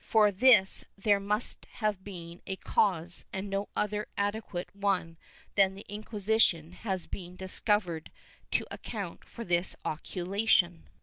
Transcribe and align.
For 0.09 0.31
this 0.31 0.83
there 0.97 1.19
nmst 1.19 1.65
have 1.73 2.03
been 2.03 2.41
a 2.47 2.55
cause 2.55 3.23
and 3.31 3.51
no 3.51 3.69
other 3.75 4.07
adequate 4.17 4.75
one 4.75 5.15
than 5.53 5.75
the 5.75 5.85
Inquisition 5.87 6.71
has 6.71 7.05
been 7.05 7.35
discovered 7.35 8.09
to 8.53 8.65
account 8.71 9.23
for 9.23 9.45
this 9.45 9.75
occultation. 9.85 10.87